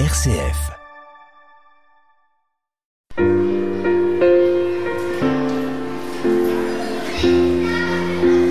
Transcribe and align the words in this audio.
RCF. 0.00 0.72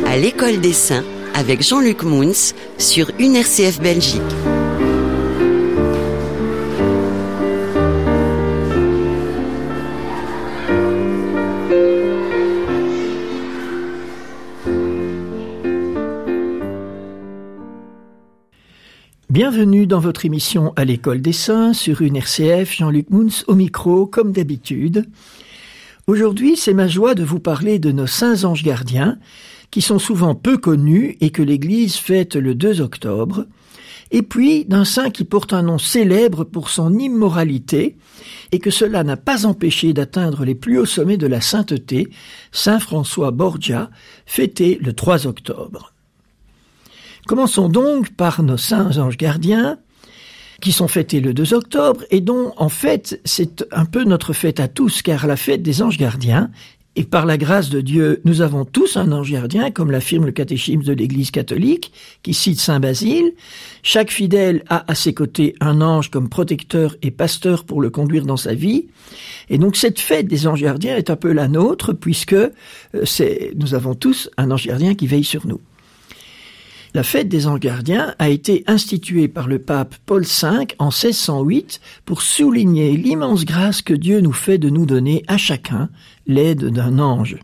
À 0.07 0.15
l'école 0.15 0.61
des 0.61 0.71
saints 0.71 1.03
avec 1.33 1.61
Jean-Luc 1.61 2.03
Mouns 2.03 2.53
sur 2.77 3.11
une 3.19 3.35
RCF 3.35 3.81
Belgique. 3.81 4.21
Bienvenue 19.43 19.87
dans 19.87 19.99
votre 19.99 20.25
émission 20.25 20.71
à 20.77 20.85
l'école 20.85 21.21
des 21.21 21.33
saints 21.33 21.73
sur 21.73 22.01
une 22.01 22.15
RCF, 22.15 22.77
Jean-Luc 22.77 23.09
Mouns 23.09 23.43
au 23.47 23.55
micro 23.55 24.07
comme 24.07 24.31
d'habitude. 24.31 25.05
Aujourd'hui, 26.07 26.55
c'est 26.55 26.73
ma 26.73 26.87
joie 26.87 27.13
de 27.13 27.25
vous 27.25 27.41
parler 27.41 27.77
de 27.77 27.91
nos 27.91 28.07
saints 28.07 28.45
anges 28.45 28.63
gardiens 28.63 29.19
qui 29.69 29.81
sont 29.81 29.99
souvent 29.99 30.33
peu 30.33 30.57
connus 30.57 31.17
et 31.19 31.31
que 31.31 31.41
l'Église 31.41 31.97
fête 31.97 32.37
le 32.37 32.55
2 32.55 32.79
octobre, 32.79 33.45
et 34.11 34.21
puis 34.21 34.63
d'un 34.63 34.85
saint 34.85 35.09
qui 35.09 35.25
porte 35.25 35.51
un 35.51 35.63
nom 35.63 35.77
célèbre 35.77 36.45
pour 36.45 36.69
son 36.69 36.97
immoralité, 36.97 37.97
et 38.53 38.59
que 38.59 38.71
cela 38.71 39.03
n'a 39.03 39.17
pas 39.17 39.45
empêché 39.45 39.91
d'atteindre 39.91 40.45
les 40.45 40.55
plus 40.55 40.79
hauts 40.79 40.85
sommets 40.85 41.17
de 41.17 41.27
la 41.27 41.41
sainteté, 41.41 42.07
Saint 42.53 42.79
François 42.79 43.31
Borgia, 43.31 43.91
fêté 44.25 44.79
le 44.81 44.93
3 44.93 45.27
octobre. 45.27 45.92
Commençons 47.25 47.69
donc 47.69 48.09
par 48.09 48.43
nos 48.43 48.57
saints 48.57 48.97
anges 48.97 49.17
gardiens, 49.17 49.77
qui 50.61 50.71
sont 50.71 50.87
fêtés 50.87 51.19
le 51.19 51.33
2 51.33 51.53
octobre, 51.53 52.03
et 52.09 52.21
dont, 52.21 52.53
en 52.57 52.69
fait, 52.69 53.19
c'est 53.25 53.65
un 53.71 53.85
peu 53.85 54.03
notre 54.03 54.33
fête 54.33 54.59
à 54.59 54.67
tous, 54.67 55.01
car 55.01 55.27
la 55.27 55.35
fête 55.35 55.61
des 55.61 55.81
anges 55.81 55.97
gardiens, 55.97 56.49
et 56.95 57.03
par 57.03 57.25
la 57.25 57.37
grâce 57.37 57.69
de 57.69 57.81
Dieu, 57.81 58.21
nous 58.23 58.41
avons 58.41 58.65
tous 58.65 58.97
un 58.97 59.11
ange 59.11 59.31
gardien, 59.31 59.71
comme 59.71 59.89
l'affirme 59.89 60.25
le 60.25 60.31
catéchisme 60.31 60.83
de 60.83 60.93
l'Église 60.93 61.31
catholique, 61.31 61.91
qui 62.21 62.35
cite 62.35 62.59
Saint 62.59 62.79
Basile. 62.79 63.33
Chaque 63.81 64.11
fidèle 64.11 64.63
a 64.69 64.89
à 64.91 64.93
ses 64.93 65.13
côtés 65.13 65.55
un 65.59 65.81
ange 65.81 66.11
comme 66.11 66.29
protecteur 66.29 66.95
et 67.01 67.09
pasteur 67.09 67.63
pour 67.63 67.81
le 67.81 67.89
conduire 67.89 68.27
dans 68.27 68.37
sa 68.37 68.53
vie. 68.53 68.87
Et 69.49 69.57
donc 69.57 69.75
cette 69.75 69.99
fête 69.99 70.27
des 70.27 70.45
anges 70.45 70.61
gardiens 70.61 70.95
est 70.95 71.09
un 71.09 71.15
peu 71.15 71.31
la 71.31 71.47
nôtre, 71.47 71.93
puisque 71.93 72.33
euh, 72.33 72.51
c'est, 73.05 73.53
nous 73.55 73.73
avons 73.73 73.95
tous 73.95 74.29
un 74.37 74.51
ange 74.51 74.67
gardien 74.67 74.93
qui 74.93 75.07
veille 75.07 75.23
sur 75.23 75.47
nous. 75.47 75.61
La 76.95 77.01
fête 77.01 77.27
des 77.27 77.47
anges 77.47 77.59
gardiens 77.59 78.13
a 78.19 78.29
été 78.29 78.63
instituée 78.67 79.27
par 79.27 79.47
le 79.47 79.57
pape 79.57 79.95
Paul 80.05 80.23
V 80.23 80.67
en 80.77 80.89
1608 80.89 81.81
pour 82.05 82.21
souligner 82.21 82.95
l'immense 82.95 83.45
grâce 83.45 83.81
que 83.81 83.95
Dieu 83.95 84.21
nous 84.21 84.31
fait 84.31 84.59
de 84.59 84.69
nous 84.69 84.85
donner 84.85 85.23
à 85.27 85.37
chacun 85.37 85.89
l'aide 86.27 86.65
d'un 86.65 86.99
ange. 86.99 87.37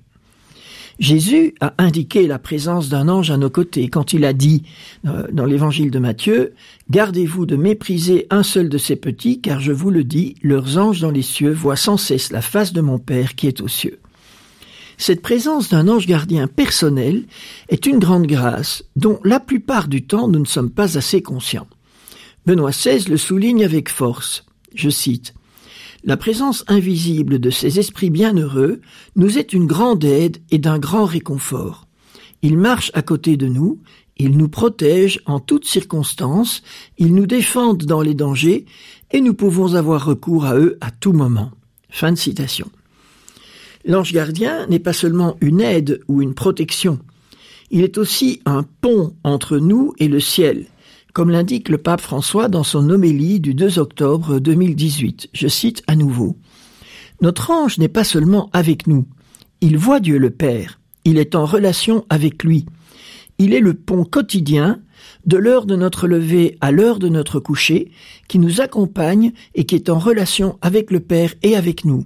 Jésus 1.00 1.56
a 1.62 1.74
indiqué 1.80 2.28
la 2.28 2.38
présence 2.38 2.90
d'un 2.90 3.08
ange 3.08 3.32
à 3.32 3.38
nos 3.38 3.50
côtés 3.50 3.88
quand 3.88 4.14
il 4.14 4.24
a 4.24 4.34
dit 4.34 4.64
euh, 5.08 5.26
dans 5.32 5.46
l'évangile 5.46 5.90
de 5.90 6.00
Matthieu, 6.00 6.54
Gardez-vous 6.92 7.48
de 7.48 7.56
mépriser 7.56 8.28
un 8.30 8.44
seul 8.44 8.70
de 8.70 8.78
ces 8.78 8.98
petits, 8.98 9.40
car 9.42 9.62
je 9.62 9.72
vous 9.72 9.90
le 9.90 10.04
dis, 10.04 10.36
leurs 10.44 10.78
anges 10.78 11.00
dans 11.00 11.12
les 11.12 11.22
cieux 11.24 11.54
voient 11.54 11.76
sans 11.76 11.98
cesse 11.98 12.32
la 12.32 12.42
face 12.42 12.74
de 12.74 12.82
mon 12.82 13.00
Père 13.00 13.34
qui 13.34 13.48
est 13.48 13.62
aux 13.62 13.68
cieux. 13.68 14.00
Cette 15.02 15.22
présence 15.22 15.70
d'un 15.70 15.88
ange 15.88 16.08
gardien 16.08 16.48
personnel 16.48 17.24
est 17.70 17.86
une 17.86 18.00
grande 18.00 18.28
grâce 18.28 18.84
dont 18.98 19.22
la 19.24 19.40
plupart 19.40 19.88
du 19.88 20.06
temps 20.06 20.28
nous 20.28 20.40
ne 20.40 20.46
sommes 20.46 20.70
pas 20.70 20.98
assez 20.98 21.22
conscients. 21.22 21.68
Benoît 22.46 22.72
XVI 22.72 23.10
le 23.10 23.16
souligne 23.16 23.64
avec 23.64 23.88
force. 23.88 24.44
Je 24.76 24.90
cite 24.90 25.34
La 26.04 26.18
présence 26.18 26.66
invisible 26.68 27.40
de 27.40 27.50
ces 27.50 27.80
esprits 27.80 28.10
bienheureux 28.10 28.82
nous 29.16 29.38
est 29.38 29.54
une 29.54 29.68
grande 29.68 30.04
aide 30.04 30.40
et 30.52 30.58
d'un 30.58 30.80
grand 30.80 31.06
réconfort. 31.06 31.88
Ils 32.42 32.58
marchent 32.58 32.92
à 32.94 33.02
côté 33.02 33.38
de 33.38 33.48
nous, 33.48 33.80
ils 34.18 34.36
nous 34.36 34.50
protègent 34.50 35.22
en 35.26 35.40
toutes 35.40 35.66
circonstances, 35.66 36.62
ils 36.98 37.16
nous 37.16 37.26
défendent 37.26 37.86
dans 37.86 38.02
les 38.02 38.16
dangers, 38.16 38.66
et 39.12 39.22
nous 39.22 39.34
pouvons 39.34 39.76
avoir 39.76 40.04
recours 40.04 40.44
à 40.44 40.58
eux 40.58 40.78
à 40.82 40.92
tout 40.92 41.14
moment. 41.14 41.52
Fin 41.90 42.12
de 42.12 42.18
citation. 42.18 42.70
L'ange 43.86 44.14
gardien 44.14 44.68
n'est 44.68 44.80
pas 44.80 44.94
seulement 44.94 45.38
une 45.42 45.62
aide 45.62 46.02
ou 46.08 46.22
une 46.22 46.34
protection, 46.34 47.00
il 47.72 47.84
est 47.84 48.00
aussi 48.00 48.42
un 48.46 48.64
pont 48.82 49.14
entre 49.24 49.58
nous 49.60 49.94
et 50.00 50.08
le 50.08 50.20
ciel, 50.20 50.66
comme 51.14 51.30
l'indique 51.30 51.70
le 51.70 51.78
pape 51.78 52.02
François 52.02 52.48
dans 52.48 52.64
son 52.64 52.90
homélie 52.90 53.40
du 53.40 53.54
2 53.54 53.78
octobre 53.78 54.40
2018. 54.40 55.30
Je 55.34 55.48
cite 55.48 55.84
à 55.86 55.96
nouveau. 55.96 56.36
Notre 57.22 57.52
ange 57.52 57.78
n'est 57.78 57.88
pas 57.88 58.04
seulement 58.04 58.50
avec 58.54 58.88
nous, 58.88 59.06
il 59.62 59.78
voit 59.78 60.00
Dieu 60.00 60.18
le 60.18 60.32
Père, 60.32 60.80
il 61.06 61.20
est 61.20 61.36
en 61.36 61.46
relation 61.46 62.06
avec 62.10 62.44
lui. 62.44 62.66
Il 63.38 63.54
est 63.54 63.60
le 63.60 63.74
pont 63.74 64.04
quotidien 64.04 64.82
de 65.26 65.38
l'heure 65.38 65.66
de 65.66 65.76
notre 65.76 66.08
lever 66.08 66.58
à 66.62 66.72
l'heure 66.72 66.98
de 66.98 67.08
notre 67.08 67.40
coucher, 67.40 67.92
qui 68.28 68.40
nous 68.40 68.62
accompagne 68.62 69.32
et 69.54 69.66
qui 69.66 69.76
est 69.76 69.90
en 69.90 70.00
relation 70.00 70.58
avec 70.62 70.92
le 70.92 71.02
Père 71.02 71.34
et 71.44 71.56
avec 71.56 71.86
nous. 71.86 72.06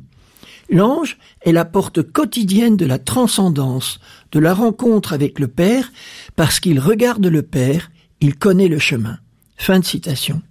L'ange 0.73 1.19
est 1.41 1.51
la 1.51 1.65
porte 1.65 2.01
quotidienne 2.01 2.77
de 2.77 2.87
la 2.87 2.97
transcendance, 2.97 3.99
de 4.31 4.39
la 4.39 4.55
rencontre 4.55 5.13
avec 5.13 5.37
le 5.37 5.47
Père, 5.47 5.91
parce 6.35 6.59
qu'il 6.59 6.79
regarde 6.79 7.27
le 7.27 7.43
Père, 7.43 7.91
il 8.21 8.35
connaît 8.35 8.69
le 8.69 8.79
chemin. 8.79 9.19
Fin 9.55 9.77
de 9.77 9.85
citation. 9.85 10.41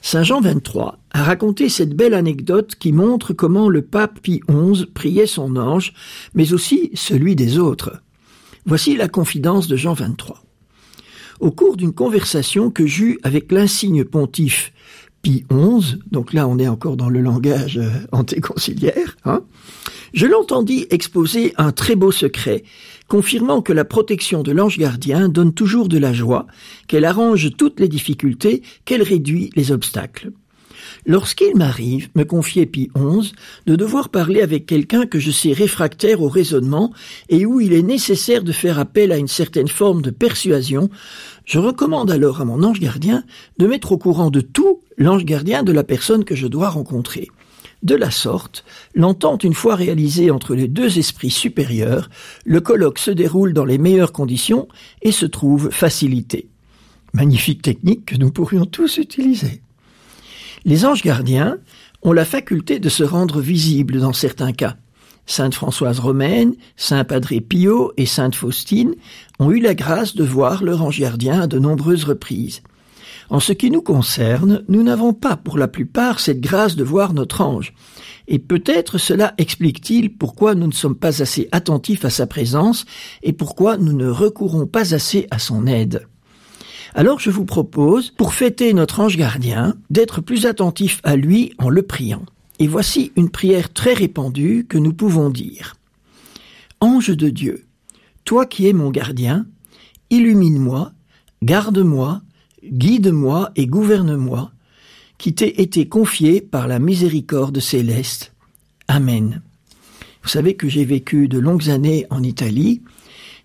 Saint 0.00 0.22
Jean 0.22 0.40
23 0.40 0.98
a 1.10 1.22
raconté 1.22 1.68
cette 1.68 1.94
belle 1.94 2.14
anecdote 2.14 2.76
qui 2.76 2.92
montre 2.92 3.34
comment 3.34 3.68
le 3.68 3.82
pape 3.82 4.20
Pie 4.20 4.40
XI 4.48 4.86
priait 4.86 5.26
son 5.26 5.56
ange, 5.56 5.92
mais 6.32 6.54
aussi 6.54 6.90
celui 6.94 7.36
des 7.36 7.58
autres. 7.58 8.00
Voici 8.64 8.96
la 8.96 9.06
confidence 9.06 9.68
de 9.68 9.76
Jean 9.76 9.92
23. 9.92 10.42
Au 11.40 11.50
cours 11.50 11.76
d'une 11.76 11.92
conversation 11.92 12.70
que 12.70 12.86
j'eus 12.86 13.18
avec 13.22 13.52
l'insigne 13.52 14.04
pontife 14.04 14.72
Pie 15.22 15.44
XI, 15.50 15.96
donc 16.10 16.32
là 16.32 16.46
on 16.46 16.58
est 16.58 16.68
encore 16.68 16.96
dans 16.96 17.08
le 17.08 17.20
langage 17.20 17.78
euh, 17.78 17.90
antéconciliaire, 18.12 19.16
hein, 19.24 19.42
je 20.14 20.26
l'entendis 20.26 20.86
exposer 20.90 21.52
un 21.56 21.72
très 21.72 21.96
beau 21.96 22.10
secret, 22.10 22.64
confirmant 23.08 23.60
que 23.60 23.72
la 23.72 23.84
protection 23.84 24.42
de 24.42 24.52
l'ange 24.52 24.78
gardien 24.78 25.28
donne 25.28 25.52
toujours 25.52 25.88
de 25.88 25.98
la 25.98 26.12
joie, 26.12 26.46
qu'elle 26.86 27.04
arrange 27.04 27.50
toutes 27.56 27.80
les 27.80 27.88
difficultés, 27.88 28.62
qu'elle 28.84 29.02
réduit 29.02 29.50
les 29.56 29.72
obstacles. 29.72 30.30
Lorsqu'il 31.04 31.56
m'arrive, 31.56 32.08
me 32.14 32.24
confiait 32.24 32.66
Pie 32.66 32.90
XI, 32.96 33.32
de 33.66 33.76
devoir 33.76 34.08
parler 34.08 34.40
avec 34.40 34.66
quelqu'un 34.66 35.06
que 35.06 35.18
je 35.18 35.30
sais 35.30 35.52
réfractaire 35.52 36.22
au 36.22 36.28
raisonnement 36.28 36.92
et 37.28 37.46
où 37.46 37.60
il 37.60 37.72
est 37.72 37.82
nécessaire 37.82 38.42
de 38.42 38.52
faire 38.52 38.78
appel 38.78 39.12
à 39.12 39.18
une 39.18 39.28
certaine 39.28 39.68
forme 39.68 40.02
de 40.02 40.10
persuasion, 40.10 40.90
je 41.44 41.58
recommande 41.58 42.10
alors 42.10 42.40
à 42.40 42.44
mon 42.44 42.62
ange 42.62 42.80
gardien 42.80 43.24
de 43.58 43.66
mettre 43.66 43.92
au 43.92 43.98
courant 43.98 44.30
de 44.30 44.40
tout 44.40 44.80
l'ange 44.96 45.24
gardien 45.24 45.62
de 45.62 45.72
la 45.72 45.84
personne 45.84 46.24
que 46.24 46.34
je 46.34 46.46
dois 46.46 46.68
rencontrer. 46.68 47.28
De 47.82 47.94
la 47.94 48.10
sorte, 48.10 48.64
l'entente 48.94 49.44
une 49.44 49.54
fois 49.54 49.74
réalisée 49.74 50.30
entre 50.30 50.54
les 50.54 50.66
deux 50.66 50.98
esprits 50.98 51.30
supérieurs, 51.30 52.08
le 52.44 52.60
colloque 52.60 52.98
se 52.98 53.10
déroule 53.10 53.52
dans 53.52 53.64
les 53.64 53.78
meilleures 53.78 54.12
conditions 54.12 54.66
et 55.02 55.12
se 55.12 55.26
trouve 55.26 55.70
facilité. 55.70 56.48
Magnifique 57.12 57.62
technique 57.62 58.06
que 58.06 58.16
nous 58.16 58.30
pourrions 58.30 58.66
tous 58.66 58.96
utiliser. 58.96 59.60
Les 60.64 60.84
anges 60.84 61.02
gardiens 61.02 61.58
ont 62.02 62.12
la 62.12 62.24
faculté 62.24 62.78
de 62.78 62.88
se 62.88 63.04
rendre 63.04 63.40
visibles 63.40 64.00
dans 64.00 64.12
certains 64.12 64.52
cas. 64.52 64.76
Sainte 65.26 65.54
Françoise 65.54 65.98
Romaine, 65.98 66.54
Saint 66.76 67.04
Padre 67.04 67.38
Pio 67.40 67.92
et 67.96 68.06
Sainte 68.06 68.34
Faustine 68.34 68.94
ont 69.38 69.50
eu 69.50 69.60
la 69.60 69.74
grâce 69.74 70.14
de 70.14 70.24
voir 70.24 70.62
leur 70.62 70.82
ange 70.82 71.00
gardien 71.00 71.42
à 71.42 71.46
de 71.46 71.58
nombreuses 71.58 72.04
reprises. 72.04 72.62
En 73.28 73.40
ce 73.40 73.52
qui 73.52 73.70
nous 73.70 73.82
concerne, 73.82 74.62
nous 74.68 74.82
n'avons 74.82 75.12
pas 75.12 75.36
pour 75.36 75.58
la 75.58 75.68
plupart 75.68 76.20
cette 76.20 76.40
grâce 76.40 76.76
de 76.76 76.84
voir 76.84 77.12
notre 77.12 77.40
ange. 77.40 77.74
Et 78.28 78.38
peut-être 78.38 78.98
cela 78.98 79.34
explique-t-il 79.38 80.16
pourquoi 80.16 80.54
nous 80.54 80.66
ne 80.66 80.72
sommes 80.72 80.96
pas 80.96 81.22
assez 81.22 81.48
attentifs 81.52 82.04
à 82.04 82.10
sa 82.10 82.26
présence 82.26 82.84
et 83.22 83.32
pourquoi 83.32 83.76
nous 83.78 83.92
ne 83.92 84.08
recourons 84.08 84.66
pas 84.66 84.94
assez 84.94 85.26
à 85.30 85.38
son 85.38 85.66
aide. 85.66 86.06
Alors 86.94 87.20
je 87.20 87.30
vous 87.30 87.44
propose, 87.44 88.10
pour 88.10 88.32
fêter 88.32 88.72
notre 88.72 89.00
ange 89.00 89.16
gardien, 89.16 89.74
d'être 89.90 90.20
plus 90.20 90.46
attentif 90.46 91.00
à 91.04 91.16
lui 91.16 91.52
en 91.58 91.68
le 91.68 91.82
priant. 91.82 92.24
Et 92.58 92.68
voici 92.68 93.12
une 93.16 93.28
prière 93.28 93.72
très 93.72 93.92
répandue 93.92 94.66
que 94.68 94.78
nous 94.78 94.92
pouvons 94.92 95.28
dire. 95.28 95.74
Ange 96.80 97.14
de 97.14 97.28
Dieu, 97.28 97.66
toi 98.24 98.46
qui 98.46 98.66
es 98.66 98.72
mon 98.72 98.90
gardien, 98.90 99.46
illumine-moi, 100.10 100.92
garde-moi, 101.42 102.22
guide-moi 102.70 103.50
et 103.56 103.66
gouverne-moi, 103.66 104.52
qui 105.18 105.34
t'ai 105.34 105.60
été 105.62 105.88
confié 105.88 106.40
par 106.40 106.68
la 106.68 106.78
miséricorde 106.78 107.58
céleste. 107.60 108.32
Amen. 108.88 109.42
Vous 110.22 110.28
savez 110.28 110.54
que 110.54 110.68
j'ai 110.68 110.84
vécu 110.84 111.28
de 111.28 111.38
longues 111.38 111.70
années 111.70 112.06
en 112.10 112.22
Italie 112.22 112.82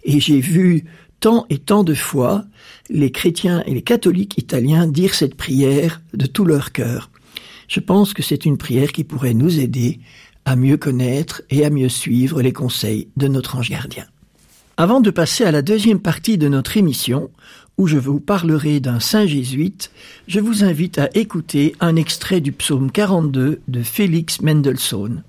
et 0.03 0.19
j'ai 0.19 0.39
vu 0.39 0.85
tant 1.19 1.45
et 1.49 1.59
tant 1.59 1.83
de 1.83 1.93
fois, 1.93 2.45
les 2.89 3.11
chrétiens 3.11 3.63
et 3.65 3.73
les 3.73 3.83
catholiques 3.83 4.37
italiens 4.37 4.87
dirent 4.87 5.13
cette 5.13 5.35
prière 5.35 6.01
de 6.13 6.25
tout 6.25 6.45
leur 6.45 6.71
cœur. 6.71 7.11
Je 7.67 7.79
pense 7.79 8.13
que 8.13 8.23
c'est 8.23 8.45
une 8.45 8.57
prière 8.57 8.91
qui 8.91 9.03
pourrait 9.03 9.33
nous 9.33 9.59
aider 9.59 9.99
à 10.45 10.55
mieux 10.55 10.77
connaître 10.77 11.43
et 11.49 11.63
à 11.63 11.69
mieux 11.69 11.89
suivre 11.89 12.41
les 12.41 12.51
conseils 12.51 13.07
de 13.15 13.27
notre 13.27 13.55
ange 13.55 13.69
gardien. 13.69 14.05
Avant 14.77 15.01
de 15.01 15.11
passer 15.11 15.43
à 15.43 15.51
la 15.51 15.61
deuxième 15.61 15.99
partie 15.99 16.37
de 16.37 16.47
notre 16.47 16.77
émission, 16.77 17.29
où 17.77 17.87
je 17.87 17.97
vous 17.97 18.19
parlerai 18.19 18.79
d'un 18.79 18.99
saint 18.99 19.25
jésuite, 19.25 19.91
je 20.27 20.39
vous 20.39 20.63
invite 20.63 20.97
à 20.97 21.09
écouter 21.13 21.75
un 21.79 21.95
extrait 21.95 22.41
du 22.41 22.51
psaume 22.51 22.91
42 22.91 23.61
de 23.67 23.83
Félix 23.83 24.41
Mendelssohn. 24.41 25.23